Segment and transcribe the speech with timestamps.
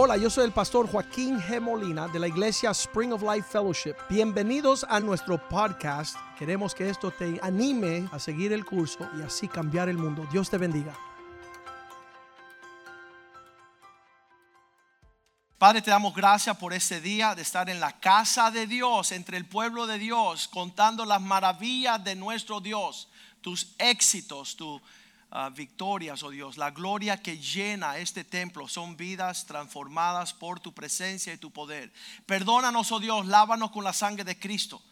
[0.00, 1.60] Hola, yo soy el pastor Joaquín G.
[1.60, 3.96] Molina de la iglesia Spring of Life Fellowship.
[4.08, 6.16] Bienvenidos a nuestro podcast.
[6.38, 10.24] Queremos que esto te anime a seguir el curso y así cambiar el mundo.
[10.30, 10.96] Dios te bendiga.
[15.58, 19.36] Padre, te damos gracias por este día de estar en la casa de Dios, entre
[19.36, 23.08] el pueblo de Dios, contando las maravillas de nuestro Dios,
[23.40, 24.80] tus éxitos, tus
[25.32, 26.56] uh, victorias, oh Dios.
[26.56, 31.92] La gloria que llena este templo son vidas transformadas por tu presencia y tu poder.
[32.26, 34.82] Perdónanos, oh Dios, lávanos con la sangre de Cristo.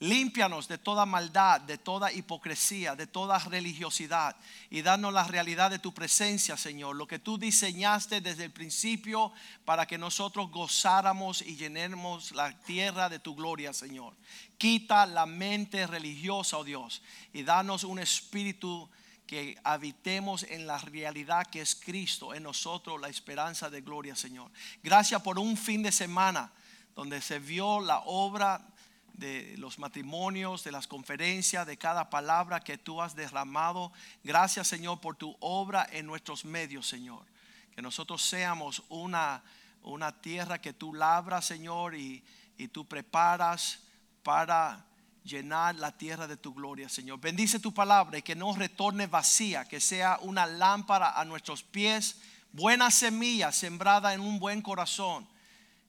[0.00, 4.36] Límpianos de toda maldad, de toda hipocresía, de toda religiosidad
[4.70, 9.32] y danos la realidad de tu presencia, Señor, lo que tú diseñaste desde el principio
[9.64, 14.14] para que nosotros gozáramos y llenemos la tierra de tu gloria, Señor.
[14.56, 18.88] Quita la mente religiosa, oh Dios, y danos un espíritu
[19.28, 24.50] que habitemos en la realidad que es Cristo, en nosotros la esperanza de gloria, Señor.
[24.82, 26.50] Gracias por un fin de semana
[26.96, 28.66] donde se vio la obra
[29.12, 33.92] de los matrimonios, de las conferencias, de cada palabra que tú has derramado.
[34.24, 37.26] Gracias Señor por tu obra en nuestros medios, Señor.
[37.74, 39.44] Que nosotros seamos una,
[39.82, 42.24] una tierra que tú labras, Señor, y,
[42.56, 43.80] y tú preparas
[44.22, 44.87] para
[45.28, 47.20] llenar la tierra de tu gloria, Señor.
[47.20, 52.16] Bendice tu palabra y que no retorne vacía, que sea una lámpara a nuestros pies,
[52.52, 55.28] buena semilla sembrada en un buen corazón.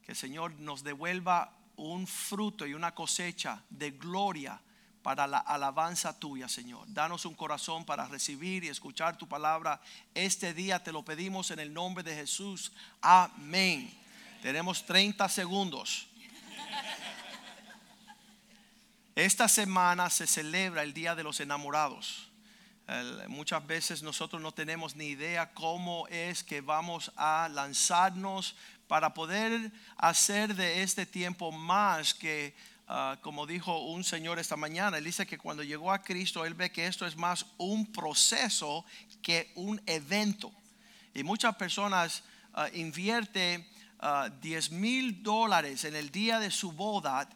[0.06, 4.60] Que Señor nos devuelva un fruto y una cosecha de gloria
[5.02, 6.86] para la alabanza tuya, Señor.
[6.88, 9.82] Danos un corazón para recibir y escuchar tu palabra.
[10.14, 12.72] Este día te lo pedimos en el nombre de Jesús.
[13.02, 13.92] Amén.
[14.42, 16.09] Tenemos 30 segundos.
[19.16, 22.32] Esta semana se celebra el Día de los Enamorados.
[23.28, 28.56] muchas veces nosotros no tenemos ni idea cómo es que vamos a lanzarnos
[28.88, 32.56] para poder hacer de este tiempo más que,
[32.88, 36.56] ah, como dijo un señor esta mañana, él dice que cuando llegó a Cristo, él
[36.56, 38.86] ve que esto es más un proceso
[39.22, 40.52] que un evento.
[41.14, 42.23] Y muchas personas
[42.56, 43.67] uh, invierten
[44.42, 47.28] 10 mil dólares en el día de su boda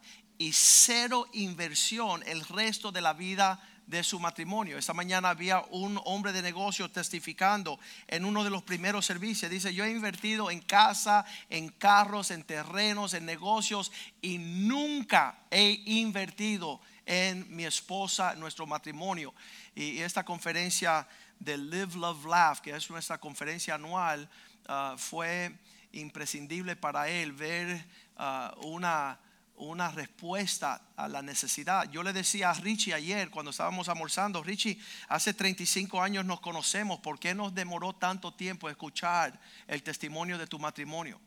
[0.43, 4.77] y cero inversión el resto de la vida de su matrimonio.
[4.77, 9.49] Esta mañana había un hombre de negocio testificando en uno de los primeros servicios.
[9.49, 15.81] Dice, yo he invertido en casa, en carros, en terrenos, en negocios y nunca he
[15.85, 19.33] invertido en mi esposa, nuestro matrimonio.
[19.73, 21.07] Y esta conferencia
[21.39, 24.29] de Live, Love, Laugh, que es nuestra conferencia anual,
[24.67, 25.55] ah, fue
[25.93, 27.85] imprescindible para él ver
[28.17, 29.17] ah, una
[29.55, 31.89] una respuesta a la necesidad.
[31.91, 36.99] Yo le decía a Richie ayer cuando estábamos almorzando, Richie, hace 35 años nos conocemos,
[36.99, 41.19] ¿por qué nos demoró tanto tiempo escuchar el testimonio de tu matrimonio?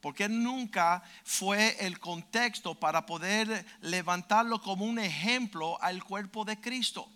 [0.00, 6.60] ¿Por qué nunca fue el contexto para poder levantarlo como un ejemplo al cuerpo de
[6.60, 7.08] Cristo?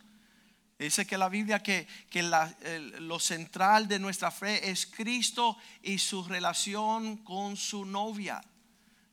[0.79, 6.25] Dice que la Biblia que, que lo central de nuestra fe es Cristo y su
[6.25, 8.41] relación con su novia.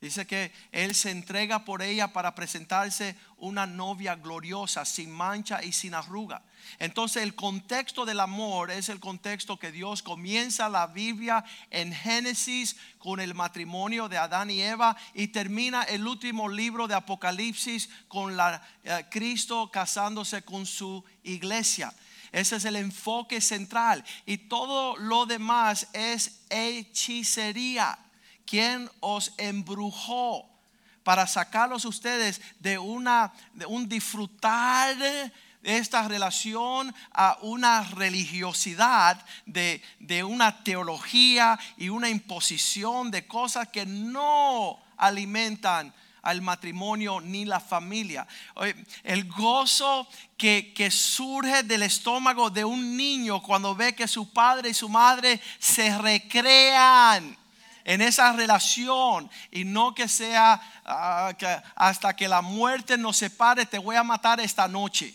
[0.05, 5.71] Dice que Él se entrega por ella para presentarse una novia gloriosa, sin mancha y
[5.71, 6.43] sin arruga.
[6.77, 12.75] Entonces el contexto del amor es el contexto que Dios comienza la Biblia en Génesis
[12.99, 18.37] con el matrimonio de Adán y Eva y termina el último libro de Apocalipsis con
[18.37, 21.91] la, eh, Cristo casándose con su iglesia.
[22.31, 27.97] Ese es el enfoque central y todo lo demás es hechicería.
[28.45, 30.47] ¿Quién os embrujó
[31.03, 39.81] para sacarlos ustedes de una de un disfrutar de esta relación a una religiosidad de,
[40.00, 47.59] de una teología y una imposición de cosas que no alimentan al matrimonio ni la
[47.59, 48.28] familia.
[49.03, 50.07] El gozo
[50.38, 54.89] que, que, surge del estómago de un niño cuando ve que su padre y su
[54.89, 57.37] madre se recrean
[57.85, 61.32] en esa relación y no que sea ah,
[61.76, 65.14] hasta que la muerte nos separe, te voy a matar esta noche.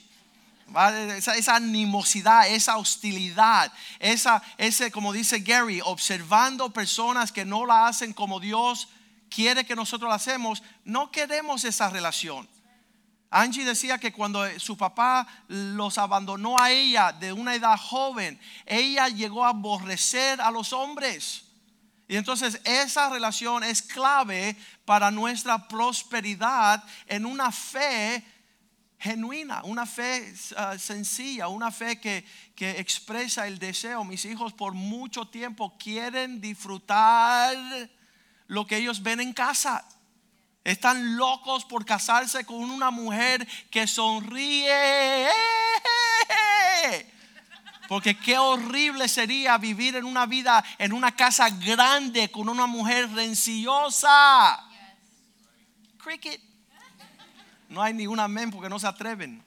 [1.16, 8.12] Esa, animosidad, esa hostilidad, esa, ese, como dice Gary, observando personas que no la hacen
[8.12, 8.88] como Dios
[9.28, 12.48] quiere que nosotros la hacemos, no queremos esa relación.
[13.30, 19.08] Angie decía que cuando su papá los abandonó a ella de una edad joven, ella
[19.08, 21.49] llegó a aborrecer a los hombres.
[22.10, 28.24] Y entonces esa relación es clave para nuestra prosperidad en una fe
[28.98, 32.26] genuina, una fe ah, sencilla, una fe que,
[32.56, 34.02] que expresa el deseo.
[34.02, 37.56] Mis hijos por mucho tiempo quieren disfrutar
[38.48, 39.86] lo que ellos ven en casa.
[40.64, 45.28] Están locos por casarse con una mujer que sonríe.
[47.90, 53.10] Porque qué horrible sería vivir en una vida, en una casa grande con una mujer
[53.10, 54.64] rencillosa.
[55.98, 56.40] Cricket.
[57.68, 59.44] No hay ni amén porque no se atreven.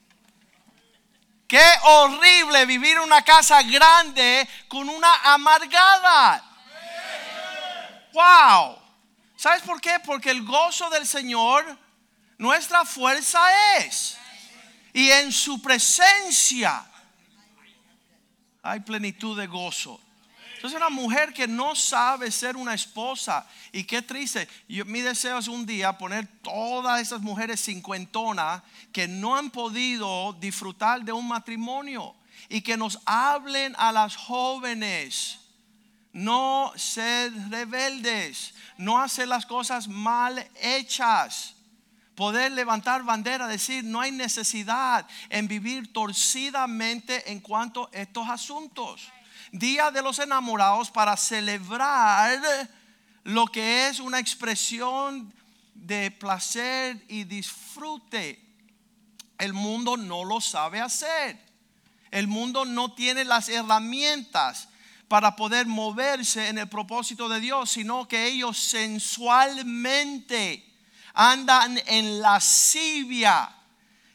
[1.48, 6.44] Qué horrible vivir en una casa grande con una amargada.
[8.12, 8.78] Wow.
[9.36, 10.00] ¿Sabes por qué?
[10.04, 11.64] Porque el gozo del Señor
[12.36, 13.40] nuestra fuerza
[13.78, 14.18] es.
[14.92, 16.90] Y en su presencia
[18.64, 20.00] hay plenitud de gozo.
[20.54, 24.48] Entonces una mujer que no sabe ser una esposa y qué triste.
[24.66, 30.32] Yo, mi deseo es un día poner todas esas mujeres cincuentonas que no han podido
[30.40, 32.14] disfrutar de un matrimonio
[32.48, 35.38] y que nos hablen a las jóvenes.
[36.14, 41.53] No ser rebeldes, no hacer las cosas mal hechas.
[42.14, 49.08] Poder levantar bandera, decir, no hay necesidad en vivir torcidamente en cuanto a estos asuntos.
[49.50, 52.40] Día de los enamorados para celebrar
[53.24, 55.32] lo que es una expresión
[55.74, 58.40] de placer y disfrute.
[59.38, 61.42] El mundo no lo sabe hacer.
[62.12, 64.68] El mundo no tiene las herramientas
[65.08, 70.73] para poder moverse en el propósito de Dios, sino que ellos sensualmente
[71.14, 73.50] andan en lascivia.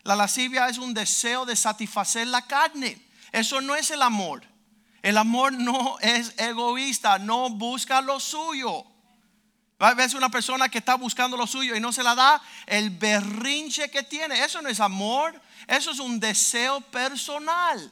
[0.03, 3.01] La lascivia es un deseo de satisfacer la carne.
[3.31, 4.43] Eso no es el amor.
[5.01, 8.85] El amor no es egoísta, no busca lo suyo.
[9.79, 12.89] A veces una persona que está buscando lo suyo y no se la da, el
[12.89, 17.89] berrinche que tiene, eso no es amor, eso es un deseo personal.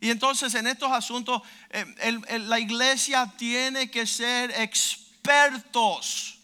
[0.00, 6.37] Y entonces en estos asuntos eh, la iglesia tiene que ser expertos.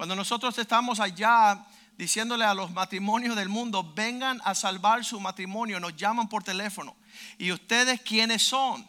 [0.00, 1.62] Cuando nosotros estamos allá
[1.98, 6.96] diciéndole a los matrimonios del mundo, vengan a salvar su matrimonio, nos llaman por teléfono.
[7.36, 8.88] ¿Y ustedes quiénes son?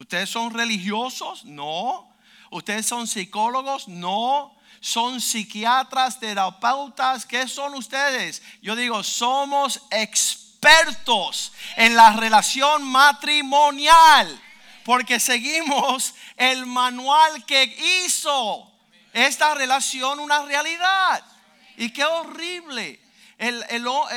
[0.00, 1.44] ¿Ustedes son religiosos?
[1.44, 2.10] No.
[2.50, 3.88] ¿Ustedes son psicólogos?
[3.88, 4.56] No.
[4.80, 7.26] ¿Son psiquiatras, terapeutas?
[7.26, 8.42] ¿Qué son ustedes?
[8.62, 14.42] Yo digo, somos expertos en la relación matrimonial.
[14.82, 17.64] Porque seguimos el manual que
[18.06, 18.72] hizo
[19.16, 21.24] esta relación una realidad.
[21.78, 23.00] Y qué horrible
[23.38, 23.64] el,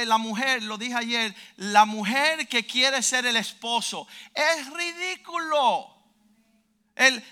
[0.05, 5.95] la mujer, lo dije ayer, la mujer que quiere ser el esposo, es ridículo.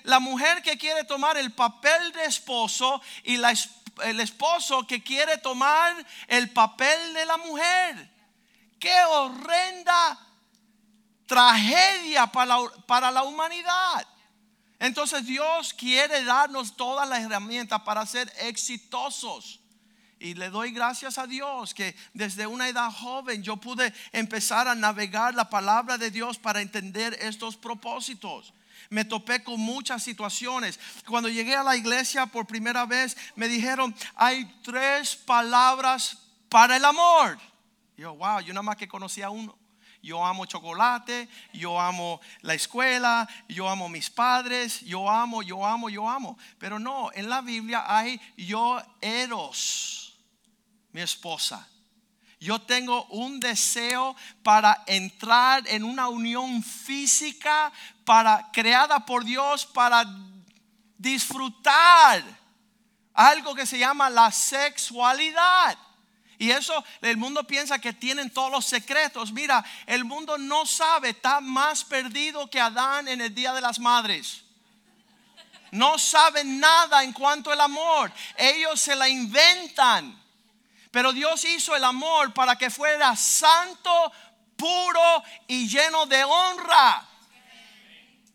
[0.03, 3.53] la mujer que quiere tomar el papel de esposo y la,
[4.05, 5.93] el esposo que quiere tomar
[6.27, 8.09] el papel de la mujer.
[8.79, 10.19] Qué horrenda
[11.25, 14.07] tragedia para para la humanidad.
[14.79, 19.59] Entonces Dios quiere darnos todas las herramientas para ser exitosos.
[20.19, 24.75] Y le doy gracias a Dios que desde una edad joven yo pude empezar a
[24.75, 28.53] navegar la palabra de Dios para entender estos propósitos.
[28.89, 30.79] Me topé con muchas situaciones.
[31.07, 36.17] Cuando llegué a la iglesia por primera vez, me dijeron, hay tres palabras
[36.49, 37.37] para el amor.
[37.97, 39.55] yo, wow, yo nada más que conocía uno.
[40.01, 45.89] Yo amo chocolate, yo amo la escuela, yo amo mis padres, yo amo, yo amo,
[45.89, 46.37] yo amo.
[46.59, 50.17] Pero no, en la Biblia hay yo eros
[50.91, 51.67] mi esposa.
[52.39, 57.71] Yo tengo un deseo para entrar en una unión física
[58.05, 60.05] para creada por Dios para
[60.97, 62.23] disfrutar
[63.13, 65.77] algo que se llama la sexualidad.
[66.39, 69.31] Y eso el mundo piensa que tienen todos los secretos.
[69.31, 73.79] Mira, el mundo no sabe, está más perdido que Adán en el Día de las
[73.79, 74.43] Madres.
[75.71, 78.11] No saben nada en cuanto al amor.
[78.37, 80.21] Ellos se la inventan.
[80.91, 84.11] Pero Dios hizo el amor para que fuera santo,
[84.55, 87.06] puro y lleno de honra.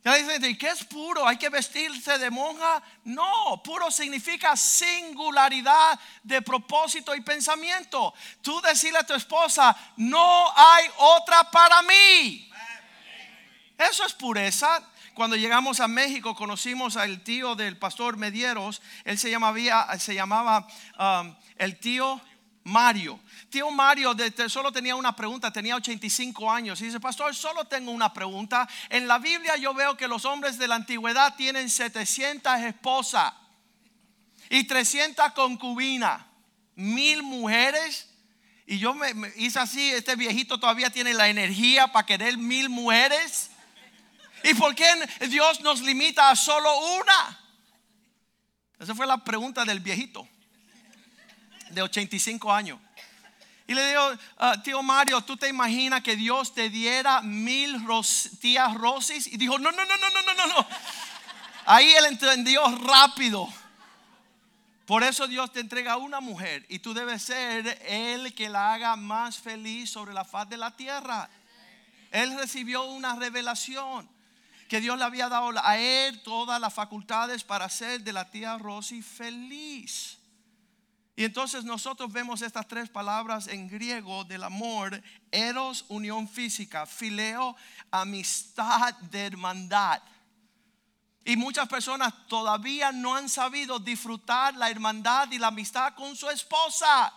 [0.05, 1.27] Ya dicen, ¿y qué es puro?
[1.27, 2.83] ¿Hay que vestirse de monja?
[3.05, 8.13] No, puro significa singularidad de propósito y pensamiento.
[8.41, 12.51] Tú decirle a tu esposa, no hay otra para mí.
[13.79, 14.83] Eso es pureza.
[15.15, 18.83] Cuando llegamos a México conocimos al tío del pastor Medieros.
[19.05, 20.67] Él se, llamaba, se llamaba
[20.99, 22.21] um, el tío
[22.65, 23.19] Mario.
[23.51, 24.15] Tío Mario
[24.49, 26.81] solo tenía una pregunta, tenía 85 años.
[26.81, 28.69] Y dice, pastor, solo tengo una pregunta.
[28.89, 33.33] En la Biblia yo veo que los hombres de la antigüedad tienen 700 esposas
[34.49, 36.23] y 300 concubinas,
[36.75, 38.09] mil mujeres.
[38.67, 42.69] Y yo me, me, hice así, este viejito todavía tiene la energía para querer mil
[42.69, 43.51] mujeres.
[44.45, 44.87] ¿Y por qué
[45.29, 47.41] Dios nos limita a solo una?
[48.79, 50.29] Esa fue la pregunta del viejito
[51.73, 52.79] de 85 años.
[53.67, 57.81] Y le digo, ah, tío Mario, ¿tú te imaginas que Dios te diera mil
[58.41, 59.27] tías Rosis?
[59.27, 60.67] Y dijo, no, no, no, no, no, no, no.
[61.65, 63.49] Ahí él entendió rápido.
[64.85, 68.97] Por eso Dios te entrega una mujer y tú debes ser el que la haga
[68.97, 71.31] más feliz sobre la faz de la tierra.
[72.11, 74.09] Él recibió una revelación
[74.69, 78.59] que Dios le había dado a él todas las facultades para hacer de la tía
[78.59, 80.19] Rosy feliz.
[81.23, 85.01] Y entonces nosotros vemos estas tres palabras en griego del amor,
[85.31, 87.55] eros, unión física, fileo,
[87.93, 90.03] amistad de hermandad.
[91.25, 96.29] Y muchas personas todavía no han sabido disfrutar la hermandad y la amistad con su
[96.29, 97.15] esposa.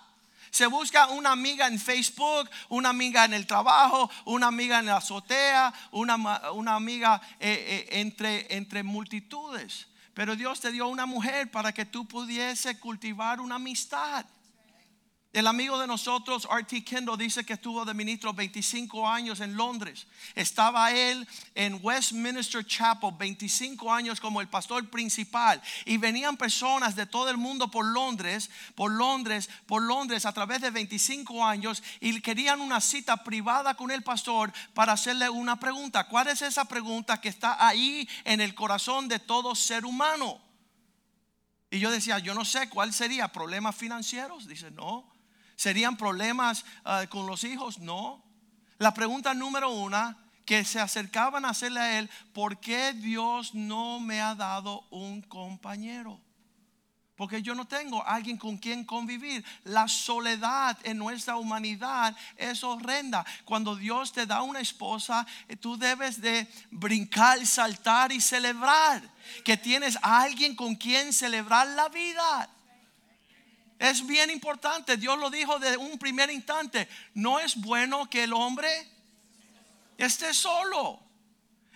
[0.52, 4.98] Se busca una amiga en Facebook, una amiga en el trabajo, una amiga en la
[4.98, 9.88] azotea, una, una amiga eh, eh, entre, entre multitudes.
[10.16, 14.26] Pero Dios te dio una mujer para que tú pudiese cultivar una amistad.
[15.36, 16.86] El amigo de nosotros, R.T.
[16.86, 20.08] Kendall, dice que estuvo de ministro 25 años en Londres.
[20.34, 25.62] Estaba él en Westminster Chapel 25 años como el pastor principal.
[25.84, 30.62] Y venían personas de todo el mundo por Londres, por Londres, por Londres a través
[30.62, 36.08] de 25 años y querían una cita privada con el pastor para hacerle una pregunta.
[36.08, 40.40] ¿Cuál es esa pregunta que está ahí en el corazón de todo ser humano?
[41.72, 44.48] Y yo decía, yo no sé cuál sería, problemas financieros.
[44.48, 45.14] Dice, no.
[45.56, 47.80] ¿Serían problemas ah, con los hijos?
[47.80, 48.24] No.
[48.78, 54.00] La pregunta número una que se acercaban a hacerle a él, ¿por qué Dios no
[54.00, 56.22] me ha dado un compañero?
[57.16, 59.44] Porque yo no tengo alguien con quien convivir.
[59.64, 63.26] La soledad en nuestra humanidad es horrenda.
[63.46, 69.02] Cuando Dios te da una esposa, eh, tú debes de brincar, saltar y celebrar
[69.46, 72.50] que tienes a alguien con quien celebrar la vida.
[73.78, 74.98] Es bien importante.
[74.98, 76.88] Dios lo dijo de un primer instante.
[77.14, 78.90] No es bueno que el hombre
[79.98, 81.00] esté solo.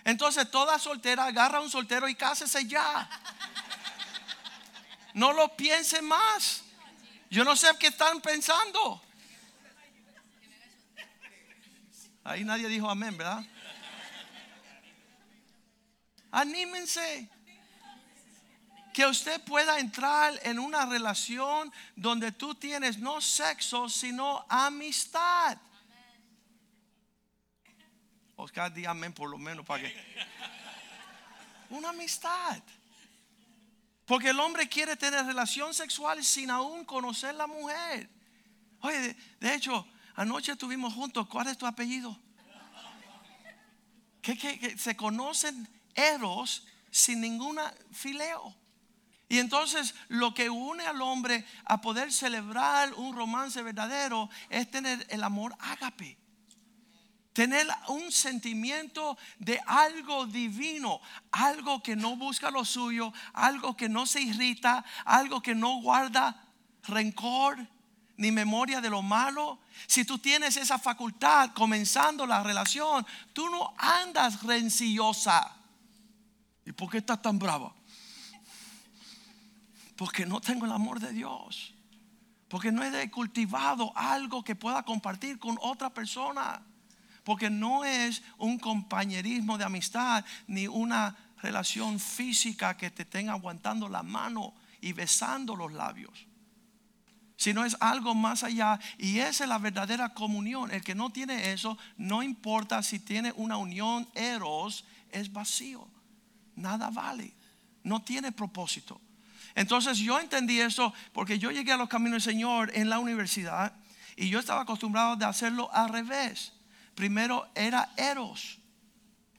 [0.04, 3.08] Entonces toda soltera agarra a un soltero y cásese ya.
[5.14, 6.62] No lo piense más.
[7.28, 9.02] Yo no sé qué están pensando.
[12.24, 13.44] Ahí nadie dijo amén, ¿verdad?
[16.30, 17.28] Anímense
[19.00, 25.56] que usted pueda entrar en una relación donde tú tienes no sexo, sino amistad.
[28.36, 29.94] Oscar, di amén por lo menos para que.
[31.70, 32.62] Una amistad.
[34.04, 38.10] Porque el hombre quiere tener relación sexual sin aún conocer la mujer.
[38.80, 41.26] Oye, de, hecho, anoche estuvimos juntos.
[41.26, 42.20] ¿Cuál es tu apellido?
[44.20, 48.59] Que, se conocen eros sin ninguna fileo.
[49.30, 55.06] Y entonces lo que une al hombre a poder celebrar un romance verdadero es tener
[55.08, 56.18] el amor ágape.
[57.32, 64.04] Tener un sentimiento de algo divino, algo que no busca lo suyo, algo que no
[64.04, 66.44] se irrita, algo que no guarda
[66.82, 67.56] rencor
[68.16, 69.60] ni memoria de lo malo.
[69.86, 75.54] Si tú tienes esa facultad comenzando la relación, tú no andas rencillosa.
[76.66, 77.72] ¿Y por qué estás tan brava?
[80.00, 81.74] Porque no tengo el amor de Dios.
[82.48, 86.62] Porque no he cultivado algo que pueda compartir con otra persona.
[87.22, 93.90] Porque no es un compañerismo de amistad ni una relación física que te tenga aguantando
[93.90, 96.26] la mano y besando los labios.
[97.36, 100.70] Sino es algo más allá y esa es la verdadera comunión.
[100.70, 105.86] El que no tiene eso, no importa si tiene una unión eros, es vacío.
[106.56, 107.34] Nada vale.
[107.82, 108.98] No tiene propósito.
[109.54, 113.72] Entonces yo entendí eso porque yo llegué a los caminos del Señor en la universidad
[114.16, 116.52] y yo estaba acostumbrado de hacerlo al revés.
[116.94, 118.58] Primero era eros,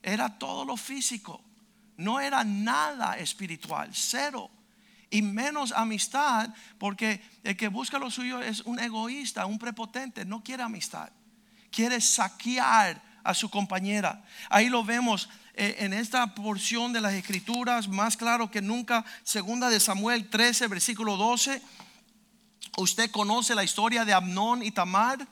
[0.02, 1.42] era todo lo físico,
[1.96, 4.50] no era nada espiritual, cero.
[5.10, 10.42] Y menos amistad, porque el que busca lo suyo es un egoísta, un prepotente, no
[10.42, 11.10] quiere amistad,
[11.70, 14.24] quiere saquear a su compañera.
[14.48, 19.80] Ahí lo vemos en esta porción de las escrituras, más claro que nunca, segunda de
[19.80, 21.60] Samuel 13, versículo 12.
[22.78, 25.28] Usted conoce la historia de Amnón y Tamar.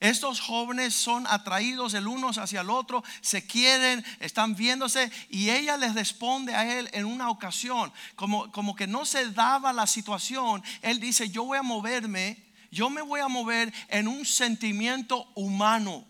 [0.00, 5.76] Estos jóvenes son atraídos el uno hacia el otro, se quieren, están viéndose y ella
[5.76, 10.62] les responde a él en una ocasión, como, como que no se daba la situación.
[10.82, 16.06] Él dice, yo voy a moverme, yo me voy a mover en un sentimiento humano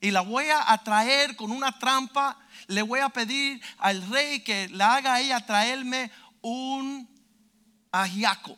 [0.00, 4.68] y la voy a atraer con una trampa le voy a pedir al rey que
[4.68, 7.08] le haga a ella traerme un
[7.92, 8.56] ajiaco.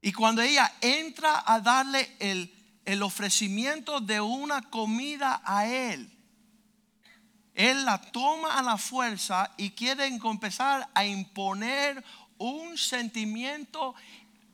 [0.00, 2.52] Y cuando ella entra a darle el,
[2.84, 6.12] el ofrecimiento de una comida a él,
[7.54, 12.02] él la toma a la fuerza y quiere empezar a imponer
[12.38, 13.94] un sentimiento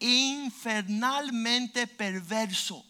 [0.01, 2.85] infernalmente perverso.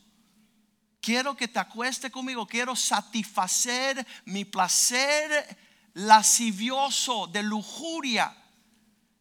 [1.00, 5.56] Quiero que te acueste conmigo, quiero satisfacer mi placer
[5.94, 8.36] lascivioso de lujuria,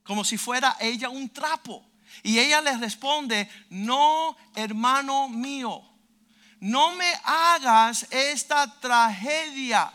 [0.04, 1.84] como si fuera ella un trapo.
[2.24, 5.84] Y ella le responde, no, hermano mío,
[6.60, 9.92] no me hagas esta tragedia,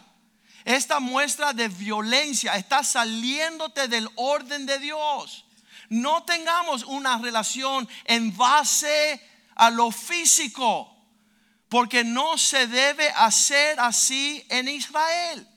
[0.64, 5.44] esta muestra de violencia, está saliéndote del orden de Dios.
[5.88, 9.20] No tengamos una relación en base
[9.56, 10.91] a lo físico,
[11.72, 15.48] porque no se debe hacer así en Israel.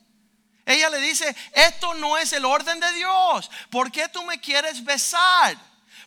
[0.65, 3.51] Ella le dice, esto no es el orden de Dios.
[3.69, 5.57] ¿Por qué tú me quieres besar?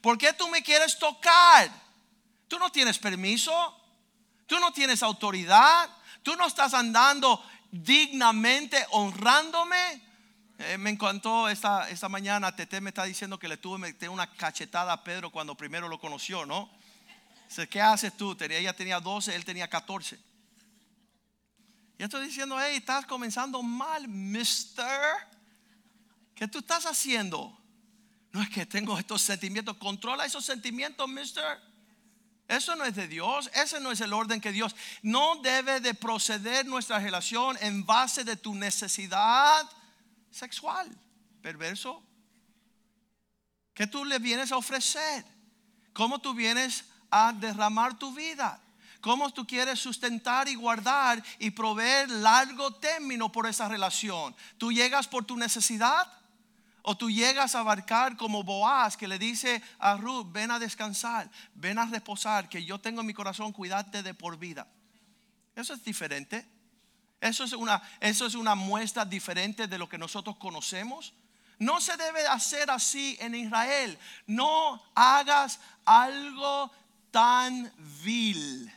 [0.00, 1.70] ¿Por qué tú me quieres tocar?
[2.48, 3.52] Tú no tienes permiso.
[4.46, 5.90] Tú no tienes autoridad.
[6.22, 10.00] Tú no estás andando dignamente honrándome.
[10.58, 12.56] Eh, me encantó esta, esta mañana.
[12.56, 16.46] Tete me está diciendo que le tuve una cachetada a Pedro cuando primero lo conoció,
[16.46, 16.77] ¿no?
[17.70, 18.36] ¿Qué haces tú?
[18.40, 20.18] Ella tenía 12, él tenía 14.
[21.98, 25.00] Y estoy diciendo, hey, estás comenzando mal, mister.
[26.34, 27.58] ¿Qué tú estás haciendo?
[28.30, 29.76] No es que tengo estos sentimientos.
[29.78, 31.58] Controla esos sentimientos, mister.
[32.46, 33.50] Eso no es de Dios.
[33.54, 34.76] Ese no es el orden que Dios.
[35.02, 39.68] No debe de proceder nuestra relación en base de tu necesidad
[40.30, 40.88] sexual.
[41.42, 42.02] Perverso.
[43.74, 45.24] ¿Qué tú le vienes a ofrecer?
[45.92, 48.60] ¿Cómo tú vienes a derramar tu vida?
[49.00, 54.34] ¿Cómo tú quieres sustentar y guardar y proveer largo término por esa relación?
[54.56, 56.12] ¿Tú llegas por tu necesidad?
[56.82, 61.30] ¿O tú llegas a abarcar como Boaz que le dice a Ruth, ven a descansar,
[61.54, 64.66] ven a reposar, que yo tengo en mi corazón, cuídate de por vida?
[65.54, 66.46] Eso es diferente.
[67.20, 71.12] Eso es una, eso es una muestra diferente de lo que nosotros conocemos.
[71.58, 73.98] No se debe hacer así en Israel.
[74.26, 76.70] No hagas algo
[77.10, 77.72] tan
[78.04, 78.72] vil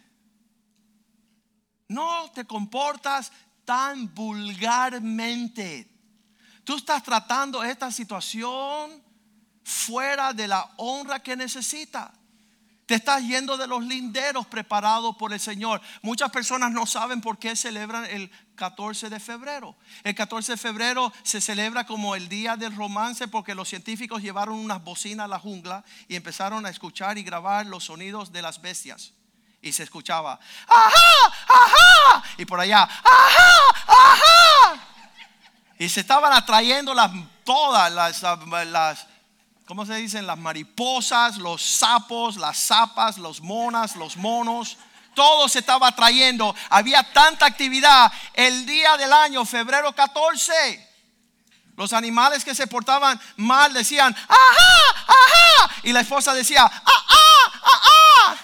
[1.91, 3.31] no te comportas
[3.65, 5.87] tan vulgarmente.
[6.63, 9.03] Tú estás tratando esta situación
[9.63, 12.13] fuera de la honra que necesita.
[12.85, 15.81] Te estás yendo de los linderos preparados por el Señor.
[16.01, 19.75] Muchas personas no saben por qué celebran el 14 de febrero.
[20.03, 24.53] El 14 de febrero se celebra como el día del romance porque los científicos llevaron
[24.53, 28.61] unas bocinas a la jungla y empezaron a escuchar y grabar los sonidos de las
[28.61, 29.13] bestias
[29.63, 33.51] y se escuchaba, ajá, ajá, y por allá, ajá,
[33.87, 34.79] ajá.
[35.79, 37.09] Y se estaban atrayendo las,
[37.43, 38.21] todas las,
[38.67, 39.07] las,
[39.65, 40.27] ¿cómo se dicen?
[40.27, 44.77] Las mariposas, los sapos, las zapas, los monas, los monos.
[45.13, 46.55] Todo se estaba atrayendo.
[46.69, 48.11] Había tanta actividad.
[48.33, 50.89] El día del año, febrero 14.
[51.75, 55.75] Los animales que se portaban mal decían, ajá, ajá.
[55.83, 58.35] Y la esposa decía, ah, ah, ah, ah.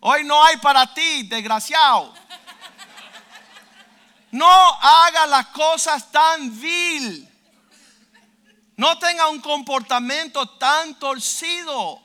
[0.00, 2.14] Hoy no hay para ti, desgraciado.
[4.30, 7.30] No haga las cosas tan vil.
[8.76, 12.03] No tenga un comportamiento tan torcido.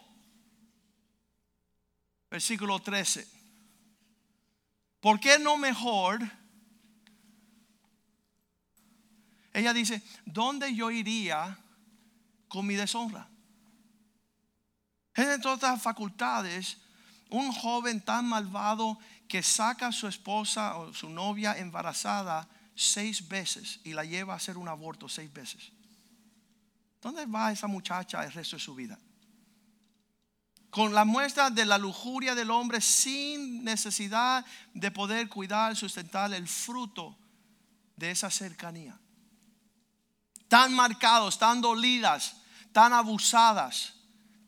[2.29, 3.27] Versículo 13.
[4.99, 6.19] ¿Por qué no mejor?
[9.53, 11.57] Ella dice, ¿dónde yo iría
[12.47, 13.27] con mi deshonra?
[15.15, 16.77] En todas las facultades
[17.29, 23.79] un joven tan malvado que saca a su esposa o su novia embarazada seis veces
[23.83, 25.71] y la lleva a hacer un aborto seis veces.
[27.01, 28.97] ¿Dónde va esa muchacha el resto de su vida?
[30.69, 36.47] Con la muestra de la lujuria del hombre sin necesidad de poder cuidar, sustentar el
[36.47, 37.17] fruto
[37.95, 38.97] de esa cercanía.
[40.47, 42.35] Tan marcados, tan dolidas,
[42.71, 43.93] tan abusadas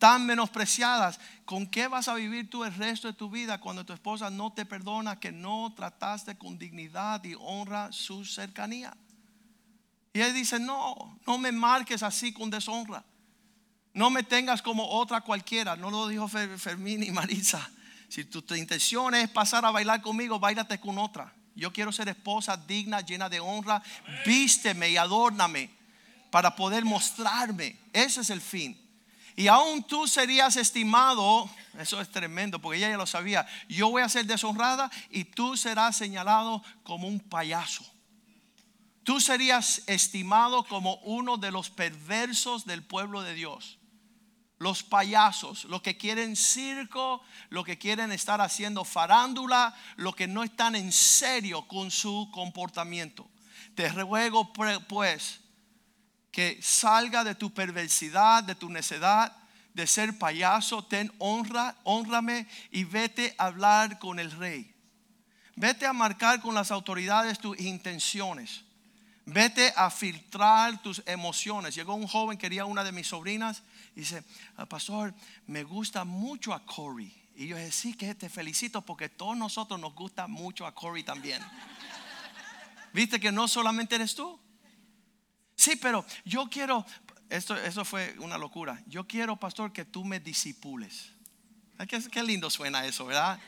[0.02, 3.92] tan menospreciadas, ¿con qué vas a vivir tú el resto de tu vida cuando tu
[3.92, 8.96] esposa no te perdona que no trataste con dignidad y honra su cercanía?
[10.12, 13.04] Y él dice, no, no me marques así con deshonra.
[13.94, 15.76] No me tengas como otra cualquiera.
[15.76, 17.70] No lo dijo Fermín y Marisa.
[18.08, 21.32] Si tu, intención es pasar a bailar conmigo, bailate con otra.
[21.54, 23.82] Yo quiero ser esposa digna, llena de honra.
[24.26, 25.70] Vísteme y adórname
[26.30, 27.76] para poder mostrarme.
[27.92, 28.78] Ese es el fin.
[29.34, 34.02] Y aún tú serías estimado, eso es tremendo, porque ella ya lo sabía, yo voy
[34.02, 37.84] a ser deshonrada y tú serás señalado como un payaso.
[39.04, 43.78] tú serías estimado como uno de los perversos del pueblo de Dios.
[44.62, 47.20] Los payasos, los que quieren circo,
[47.50, 53.28] los que quieren estar haciendo farándula, los que no están en serio con su comportamiento.
[53.74, 55.40] Te ruego pues
[56.30, 59.36] que salga de tu perversidad, de tu necedad,
[59.74, 64.72] de ser payaso, ten honra, honrame y vete a hablar con el rey.
[65.56, 68.62] Vete a marcar con las autoridades tus intenciones.
[69.26, 71.74] Vete a filtrar tus emociones.
[71.74, 74.24] Llegó un joven, quería una de mis sobrinas, dice,
[74.56, 75.14] ah, pastor,
[75.46, 77.12] me gusta mucho a Corey.
[77.34, 81.02] Y yo dije, sí, que te felicito porque todos nosotros nos gusta mucho a Corey
[81.02, 81.42] también.
[82.92, 84.38] ¿Viste que no solamente eres tú?
[85.56, 86.84] Sí, pero yo quiero,
[87.30, 88.82] esto, eso fue una locura.
[88.86, 91.12] Yo quiero, pastor, que tú me disipules.
[91.88, 93.40] Qué, qué lindo suena eso, ¿verdad?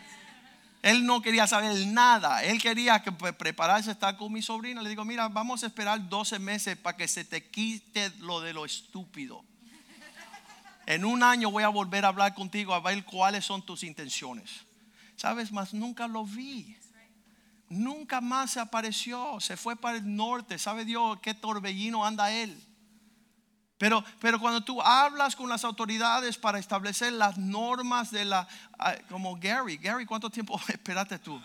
[0.85, 2.44] Él no quería saber nada.
[2.44, 4.83] Él quería que, prepararse estar con mi sobrina.
[4.83, 8.52] Le digo, mira, vamos a esperar 12 meses para que se te quite lo de
[8.52, 9.46] lo estúpido.
[10.87, 14.51] En un año voy a volver a hablar contigo a ver cuáles son tus intenciones.
[15.16, 15.53] ¿Sabes?
[15.53, 16.77] Más nunca lo vi.
[17.68, 19.40] Nunca más se apareció.
[19.40, 20.59] Se fue para el norte.
[20.59, 22.61] ¿Sabe Dios qué torbellino anda él?
[23.79, 28.47] Pero, pero cuando tú hablas con las autoridades para establecer las normas de la,
[28.79, 31.40] ah, como Gary, Gary, ¿cuánto tiempo esperaste tú?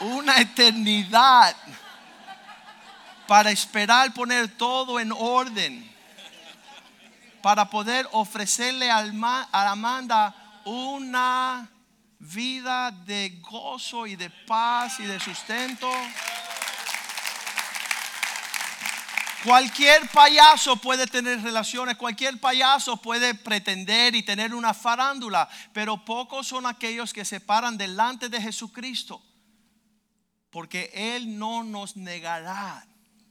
[0.00, 1.54] Una eternidad
[3.26, 5.88] para esperar poner todo en orden,
[7.42, 9.04] para poder ofrecerle a
[9.52, 11.68] Amanda una
[12.18, 15.90] vida de gozo y de paz y de sustento.
[19.44, 26.48] Cualquier payaso puede tener relaciones, cualquier payaso puede pretender y tener una farándula, pero pocos
[26.48, 29.22] son aquellos que se paran delante de Jesucristo,
[30.50, 32.87] porque Él no nos negará.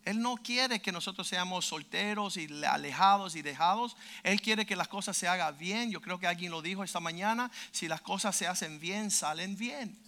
[0.07, 3.97] Él no quiere que nosotros seamos solteros y alejados y dejados.
[4.23, 5.91] Él quiere que las cosas se hagan bien.
[5.91, 7.51] Yo creo que alguien lo dijo esta mañana.
[7.71, 9.99] Si las cosas se hacen bien, salen bien.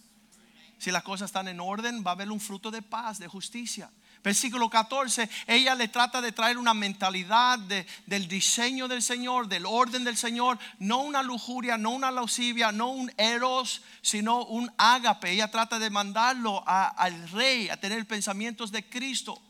[0.78, 3.90] Si las cosas están en orden, va a haber un fruto de paz, de justicia.
[4.24, 10.02] Versículo 14, ella le trata de traer una mentalidad del diseño del Señor, del orden
[10.02, 15.32] del Señor, no una lujuria, no una lascivia, no un eros, sino un ágape.
[15.32, 19.42] Ella trata de mandarlo al rey a tener pensamientos de Cristo.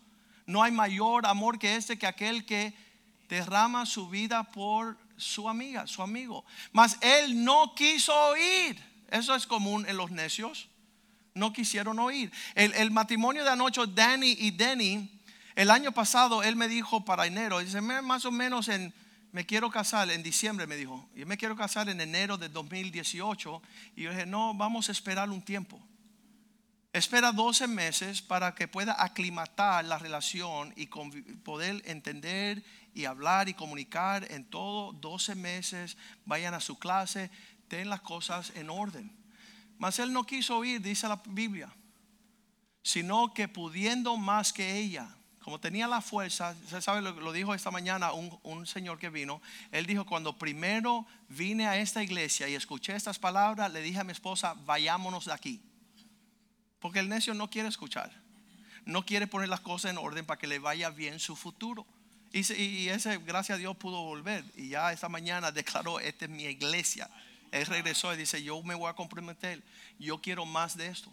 [0.50, 2.74] No hay mayor amor que este que aquel que
[3.28, 6.44] derrama su vida por su amiga, su amigo.
[6.72, 8.82] Mas él no quiso oír.
[9.08, 10.68] Eso es común en los necios
[11.34, 12.30] no quisieron oír.
[12.54, 15.10] El, matrimonio de anoche, Danny y Denny,
[15.54, 18.92] el año pasado él me dijo para enero, dice, más o menos en,
[19.32, 23.62] me quiero casar en diciembre, me dijo, yo me quiero casar en enero de 2018.
[23.96, 25.80] Y yo dije, no, vamos a esperar un tiempo.
[26.92, 33.54] Espera 12 meses para que pueda aclimatar la relación y poder entender y hablar y
[33.54, 35.96] comunicar en todo 12 meses.
[36.24, 37.30] Vayan a su clase,
[37.68, 39.16] ten las cosas en orden.
[39.78, 41.72] Mas él no quiso oír, dice la Biblia,
[42.82, 47.70] sino que pudiendo más que ella, como tenía la fuerza, se sabe, lo, dijo esta
[47.70, 52.56] mañana un, un, señor que vino, él dijo, cuando primero vine a esta iglesia y
[52.56, 55.69] escuché estas palabras, le dije a mi esposa, vayámonos de aquí.
[56.80, 58.10] Porque el necio no quiere escuchar,
[58.84, 61.86] no quiere poner las cosas en orden para que le vaya bien su futuro.
[62.32, 64.44] Y, ese, gracias a Dios, pudo volver.
[64.56, 67.10] Y ya esta mañana declaró, esta es mi iglesia.
[67.50, 69.62] Él regresó y dice, yo me voy a comprometer,
[69.98, 71.10] yo quiero más de esto.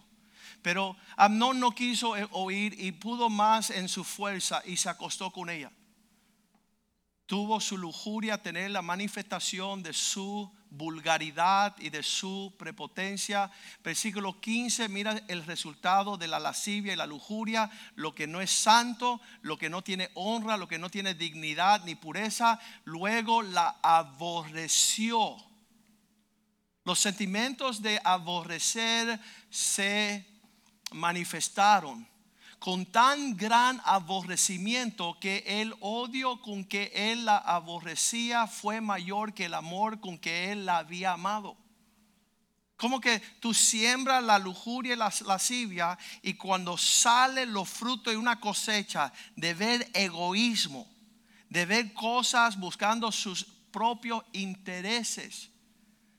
[0.62, 5.50] Pero Amnón no quiso oír y pudo más en su fuerza y se acostó con
[5.50, 5.72] ella.
[7.28, 13.52] Tuvo su lujuria tener la manifestación de su vulgaridad y de su prepotencia.
[13.84, 18.52] Versículo 15, mira el resultado de la lascivia y la lujuria, lo que no es
[18.52, 23.76] santo, lo que no tiene honra, lo que no tiene dignidad ni pureza, luego la
[23.84, 25.36] aborreció.
[26.86, 30.26] Los sentimientos de aborrecer se
[30.94, 32.08] manifestaron
[32.60, 39.46] con tan gran aborrecimiento que el odio con que él la aborrecía fue mayor que
[39.46, 41.56] el amor con que él la había amado.
[42.78, 48.18] Como que tú siembras la lujuria y la lascivia y cuando sale los frutos de
[48.18, 50.88] una cosecha de ver egoísmo,
[51.50, 55.50] de ver cosas buscando sus propios intereses,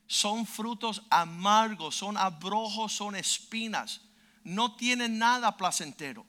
[0.09, 4.01] son frutos amargos, son abrojos, son espinas.
[4.44, 6.27] No tienen nada placentero.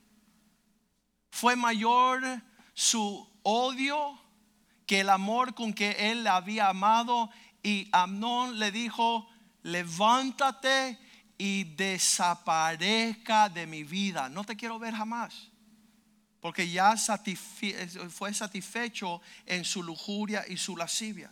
[1.32, 2.22] Fue mayor
[2.74, 4.20] su odio
[4.86, 7.30] que el amor con que él había amado.
[7.62, 9.28] Y Amnón le dijo,
[9.64, 10.98] levántate
[11.38, 14.30] y desaparezca de mi vida.
[14.30, 15.50] No te quiero ver jamás.
[16.42, 16.96] Porque ya
[18.10, 21.32] fue satisfecho en su lujuria y su lascivia.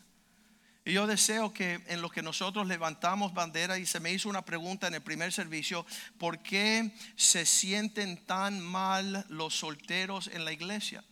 [0.87, 4.45] Y yo deseo que en lo que nosotros levantamos bandera y se me hizo una
[4.45, 5.85] pregunta en el primer servicio,
[6.17, 11.03] ¿por qué se sienten tan mal los solteros en la iglesia?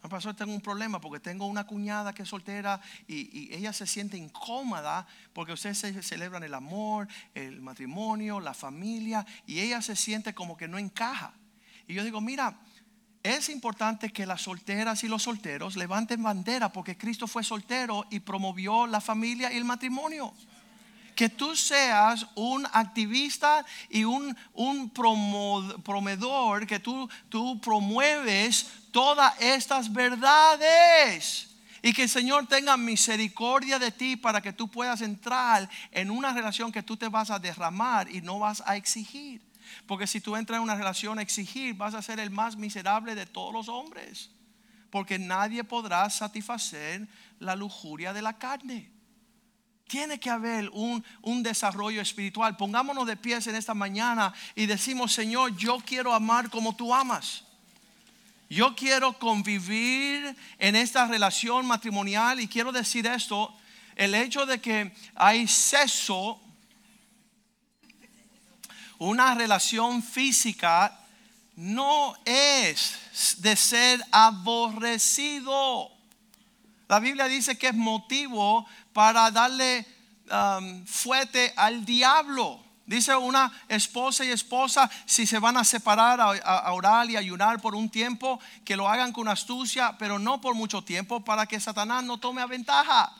[0.00, 4.16] Pastor, tengo un problema porque tengo una cuñada que es soltera y, ella se siente
[4.16, 10.56] incómoda porque ustedes celebran el amor, el matrimonio, la familia y ella se siente como
[10.56, 11.34] que no encaja.
[11.86, 12.58] Y yo digo, mira,
[13.22, 18.20] es importante que las solteras y los solteros levanten bandera porque Cristo fue soltero y
[18.20, 20.34] promovió la familia y el matrimonio.
[21.14, 29.92] Que tú seas un activista y un, un promedor, que tú, tú promueves todas estas
[29.92, 31.48] verdades.
[31.82, 36.32] Y que el Señor tenga misericordia de ti para que tú puedas entrar en una
[36.32, 39.40] relación que tú te vas a derramar y no vas a exigir.
[39.86, 43.14] Porque si tú entras en una relación a exigir, vas a ser el más miserable
[43.14, 44.30] de todos los hombres.
[44.90, 48.90] Porque nadie podrá satisfacer la lujuria de la carne.
[49.88, 52.56] Tiene que haber un, un, desarrollo espiritual.
[52.56, 57.44] Pongámonos de pies en esta mañana y decimos, Señor, yo quiero amar como tú amas.
[58.48, 63.54] Yo quiero convivir en esta relación matrimonial y quiero decir esto,
[63.96, 66.38] el hecho de que hay sexo
[69.02, 70.98] una relación física
[71.56, 75.90] no es de ser aborrecido.
[76.88, 79.86] La Biblia dice que es motivo para darle
[80.30, 82.60] um, fuerte al diablo.
[82.86, 87.74] Dice una esposa y esposa, si se van a separar, a, orar y ayunar por
[87.74, 92.04] un tiempo, que lo hagan con astucia, pero no por mucho tiempo, para que Satanás
[92.04, 93.12] no tome a ventaja.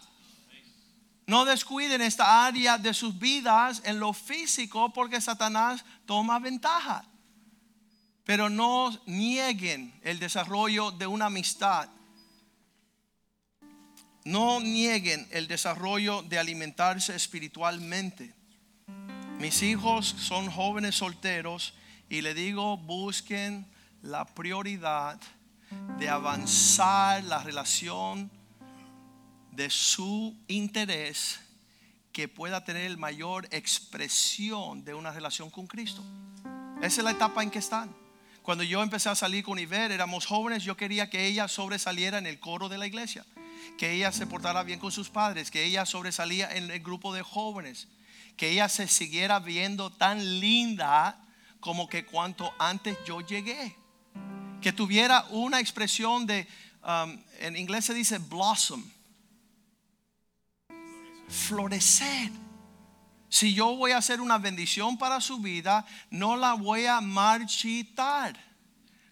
[1.26, 7.04] No descuiden esta área de sus vidas en lo físico porque Satanás toma ventaja.
[8.24, 11.88] Pero no nieguen el desarrollo de una amistad.
[14.24, 18.34] No nieguen el desarrollo de alimentarse espiritualmente.
[19.38, 21.74] Mis hijos son jóvenes solteros
[22.08, 23.66] y le digo, busquen
[24.02, 25.18] la prioridad
[25.98, 28.30] de avanzar la relación
[29.52, 31.40] de su interés
[32.12, 36.02] que pueda tener mayor expresión de una relación con Cristo.
[36.82, 37.94] Esa es la etapa en que están.
[38.42, 42.26] Cuando yo empecé a salir con Iver, éramos jóvenes, yo quería que ella sobresaliera en
[42.26, 43.24] el coro de la iglesia,
[43.78, 47.22] que ella se portara bien con sus padres, que ella sobresalía en el grupo de
[47.22, 47.86] jóvenes,
[48.36, 51.22] que ella se siguiera viendo tan linda
[51.60, 53.76] como que cuanto antes yo llegué,
[54.60, 56.48] que tuviera una expresión de,
[56.82, 58.82] um, en inglés se dice blossom,
[61.32, 62.30] florecer.
[63.28, 68.38] Si yo voy a hacer una bendición para su vida, no la voy a marchitar.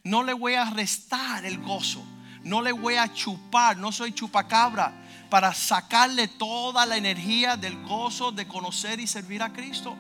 [0.05, 2.05] No le voy a restar el gozo.
[2.43, 3.79] No le voy a chupar.
[3.79, 4.93] No soy chupacabra
[5.31, 9.97] para sacarle toda la energía del gozo de conocer y servir a Cristo.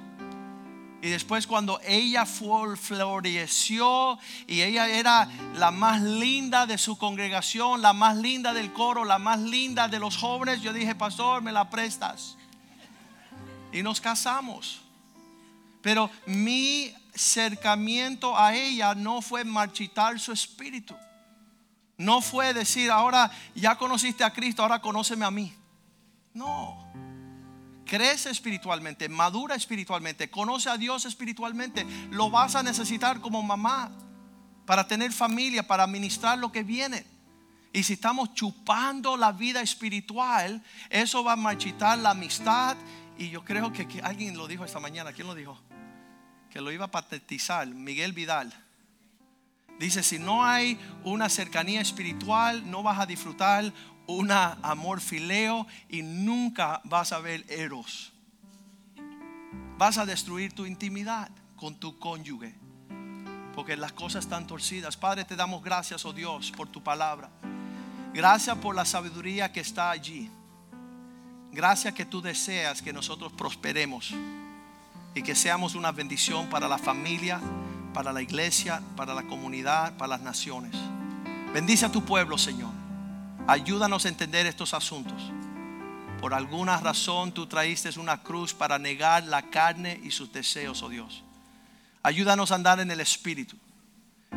[1.03, 7.95] Y después cuando ella floreció y ella era la más linda de su congregación, la
[7.95, 11.71] más linda del coro, la más linda de los jóvenes, yo dije, pastor, me la
[11.71, 12.37] prestas.
[13.73, 14.83] Y nos casamos.
[15.81, 20.95] Pero mi acercamiento a ella no fue marchitar su espíritu.
[21.97, 25.55] No fue decir, ahora ya conociste a Cristo, ahora conóceme a mí.
[26.35, 27.10] No
[27.91, 33.91] crece espiritualmente, madura espiritualmente, conoce a Dios espiritualmente, lo vas a necesitar como mamá
[34.65, 37.05] para tener familia, para administrar lo que viene.
[37.73, 42.77] Y si estamos chupando la vida espiritual, eso va a marchitar la amistad.
[43.19, 45.13] Y yo creo que, alguien lo dijo esta mañana.
[45.13, 45.59] ¿Quién lo dijo?
[46.49, 47.67] Que lo iba a patetizar.
[47.67, 48.55] Miguel Vidal.
[49.81, 53.73] Dice, si no hay una cercanía espiritual, no vas a disfrutar
[54.17, 58.13] un amor fileo y nunca vas a ver eros.
[59.79, 62.55] Vas a destruir tu intimidad con tu cónyuge.
[63.55, 64.97] Porque las cosas están torcidas.
[64.97, 67.31] Padre, te damos gracias, oh Dios, por tu palabra.
[68.13, 70.31] Gracias por la sabiduría que está allí.
[71.53, 74.15] Gracias que tú deseas que nosotros prosperemos
[75.15, 77.41] y que seamos una bendición para la familia,
[77.93, 80.77] para la iglesia, para la comunidad, para las naciones.
[81.53, 82.80] Bendice a tu pueblo, Señor.
[83.47, 85.33] Ayúdanos a entender estos asuntos.
[86.21, 90.89] Por alguna razón tú traíste una cruz para negar la carne y sus deseos, oh
[90.89, 91.25] Dios.
[92.03, 93.57] Ayúdanos a andar en el Espíritu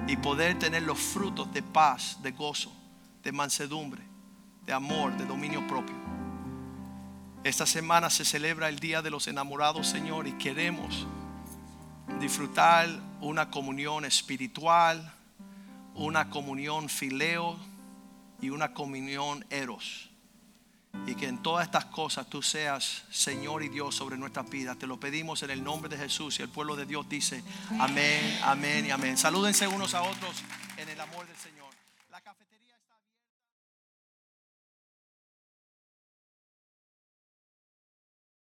[0.07, 2.73] y poder tener los frutos de paz, de gozo,
[3.21, 4.01] de mansedumbre,
[4.65, 5.95] de amor, de dominio propio.
[7.43, 11.05] Esta semana se celebra el Día de los Enamorados, Señor, y queremos
[12.19, 12.87] disfrutar
[13.19, 15.13] una comunión espiritual,
[15.95, 17.59] una comunión fileo
[18.43, 20.10] y una comunión eros.
[21.08, 24.77] Y que en todas estas cosas tú seas Señor y Dios sobre nuestras vidas.
[24.77, 27.43] Te lo pedimos en el nombre de Jesús y el pueblo de Dios dice
[27.79, 29.17] amén, amén y amén.
[29.17, 30.43] Salúdense unos a otros
[30.77, 31.62] en el amor del Señor.